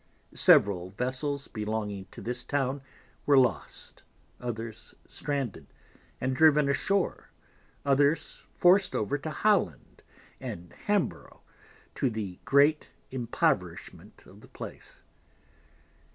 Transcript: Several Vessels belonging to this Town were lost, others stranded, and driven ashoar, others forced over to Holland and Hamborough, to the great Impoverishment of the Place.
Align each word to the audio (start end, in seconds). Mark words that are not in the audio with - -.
Several 0.33 0.89
Vessels 0.89 1.47
belonging 1.47 2.05
to 2.05 2.21
this 2.21 2.43
Town 2.43 2.81
were 3.27 3.37
lost, 3.37 4.01
others 4.39 4.95
stranded, 5.07 5.67
and 6.19 6.35
driven 6.35 6.67
ashoar, 6.67 7.29
others 7.85 8.41
forced 8.55 8.95
over 8.95 9.19
to 9.19 9.29
Holland 9.29 10.01
and 10.39 10.73
Hamborough, 10.73 11.43
to 11.93 12.09
the 12.09 12.39
great 12.45 12.89
Impoverishment 13.11 14.25
of 14.25 14.41
the 14.41 14.47
Place. 14.47 15.03